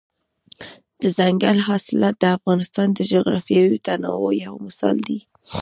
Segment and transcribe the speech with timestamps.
[1.01, 5.19] دځنګل حاصلات د افغانستان د جغرافیوي تنوع یو مثال دی.